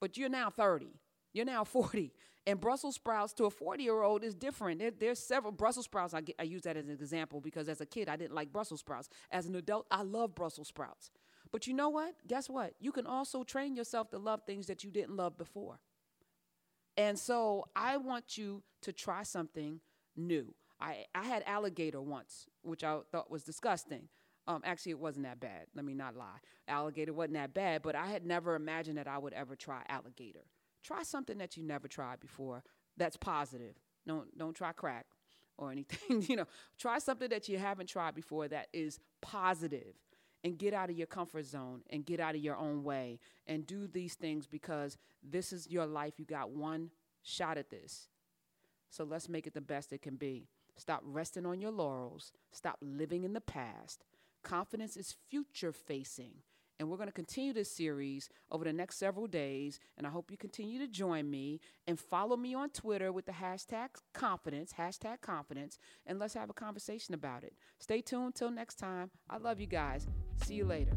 but 0.00 0.18
you're 0.18 0.28
now 0.28 0.50
30. 0.50 0.88
You're 1.32 1.44
now 1.44 1.64
40. 1.64 2.12
And 2.46 2.60
Brussels 2.60 2.94
sprouts 2.94 3.32
to 3.34 3.44
a 3.44 3.50
40 3.50 3.82
year 3.82 4.02
old 4.02 4.24
is 4.24 4.34
different. 4.34 4.80
There, 4.80 4.90
there's 4.90 5.18
several 5.18 5.52
Brussels 5.52 5.84
sprouts. 5.84 6.14
I, 6.14 6.22
I 6.38 6.44
use 6.44 6.62
that 6.62 6.76
as 6.76 6.86
an 6.86 6.90
example 6.90 7.40
because 7.40 7.68
as 7.68 7.80
a 7.80 7.86
kid, 7.86 8.08
I 8.08 8.16
didn't 8.16 8.34
like 8.34 8.52
Brussels 8.52 8.80
sprouts. 8.80 9.08
As 9.30 9.46
an 9.46 9.54
adult, 9.54 9.86
I 9.90 10.02
love 10.02 10.34
Brussels 10.34 10.68
sprouts. 10.68 11.10
But 11.52 11.66
you 11.66 11.74
know 11.74 11.88
what? 11.88 12.14
Guess 12.26 12.48
what? 12.48 12.74
You 12.80 12.92
can 12.92 13.06
also 13.06 13.42
train 13.42 13.76
yourself 13.76 14.10
to 14.10 14.18
love 14.18 14.42
things 14.46 14.66
that 14.68 14.84
you 14.84 14.90
didn't 14.90 15.16
love 15.16 15.36
before. 15.36 15.80
And 16.96 17.18
so 17.18 17.66
I 17.76 17.96
want 17.96 18.38
you 18.38 18.62
to 18.82 18.92
try 18.92 19.22
something 19.22 19.80
new. 20.16 20.54
I, 20.80 21.04
I 21.14 21.24
had 21.24 21.42
alligator 21.46 22.00
once, 22.00 22.46
which 22.62 22.84
I 22.84 22.98
thought 23.10 23.30
was 23.30 23.42
disgusting. 23.42 24.08
Um, 24.46 24.62
actually, 24.64 24.92
it 24.92 24.98
wasn't 24.98 25.26
that 25.26 25.40
bad. 25.40 25.66
Let 25.74 25.84
me 25.84 25.94
not 25.94 26.16
lie. 26.16 26.38
Alligator 26.66 27.12
wasn't 27.12 27.34
that 27.34 27.52
bad, 27.52 27.82
but 27.82 27.94
I 27.94 28.06
had 28.06 28.24
never 28.24 28.54
imagined 28.54 28.96
that 28.96 29.06
I 29.06 29.18
would 29.18 29.32
ever 29.34 29.54
try 29.54 29.82
alligator. 29.88 30.44
Try 30.82 31.02
something 31.02 31.38
that 31.38 31.56
you 31.56 31.62
never 31.62 31.88
tried 31.88 32.20
before 32.20 32.62
that's 32.96 33.16
positive. 33.16 33.74
Don't, 34.06 34.36
don't 34.36 34.54
try 34.54 34.72
crack 34.72 35.06
or 35.56 35.70
anything. 35.70 36.22
you 36.28 36.36
know, 36.36 36.46
try 36.78 36.98
something 36.98 37.28
that 37.30 37.48
you 37.48 37.58
haven't 37.58 37.88
tried 37.88 38.14
before 38.14 38.48
that 38.48 38.68
is 38.72 38.98
positive 39.20 39.94
and 40.42 40.58
get 40.58 40.72
out 40.72 40.90
of 40.90 40.96
your 40.96 41.06
comfort 41.06 41.44
zone 41.44 41.82
and 41.90 42.06
get 42.06 42.20
out 42.20 42.34
of 42.34 42.40
your 42.40 42.56
own 42.56 42.82
way 42.82 43.18
and 43.46 43.66
do 43.66 43.86
these 43.86 44.14
things 44.14 44.46
because 44.46 44.96
this 45.22 45.52
is 45.52 45.68
your 45.68 45.86
life. 45.86 46.14
You 46.18 46.24
got 46.24 46.50
one 46.50 46.90
shot 47.22 47.58
at 47.58 47.70
this. 47.70 48.08
So 48.88 49.04
let's 49.04 49.28
make 49.28 49.46
it 49.46 49.54
the 49.54 49.60
best 49.60 49.92
it 49.92 50.02
can 50.02 50.16
be. 50.16 50.48
Stop 50.76 51.02
resting 51.04 51.46
on 51.46 51.60
your 51.60 51.70
laurels. 51.70 52.32
Stop 52.52 52.78
living 52.80 53.24
in 53.24 53.34
the 53.34 53.40
past. 53.40 54.04
Confidence 54.42 54.96
is 54.96 55.16
future 55.28 55.72
facing. 55.72 56.32
And 56.80 56.88
we're 56.88 56.96
going 56.96 57.08
to 57.08 57.12
continue 57.12 57.52
this 57.52 57.70
series 57.70 58.30
over 58.50 58.64
the 58.64 58.72
next 58.72 58.96
several 58.96 59.26
days. 59.26 59.78
And 59.98 60.06
I 60.06 60.10
hope 60.10 60.30
you 60.30 60.38
continue 60.38 60.78
to 60.78 60.88
join 60.88 61.30
me 61.30 61.60
and 61.86 62.00
follow 62.00 62.38
me 62.38 62.54
on 62.54 62.70
Twitter 62.70 63.12
with 63.12 63.26
the 63.26 63.32
hashtag 63.32 63.88
confidence, 64.14 64.72
hashtag 64.78 65.20
confidence, 65.20 65.78
and 66.06 66.18
let's 66.18 66.32
have 66.32 66.48
a 66.48 66.54
conversation 66.54 67.12
about 67.12 67.44
it. 67.44 67.52
Stay 67.80 68.00
tuned 68.00 68.34
till 68.34 68.50
next 68.50 68.76
time. 68.76 69.10
I 69.28 69.36
love 69.36 69.60
you 69.60 69.66
guys. 69.66 70.08
See 70.42 70.54
you 70.54 70.64
later. 70.64 70.96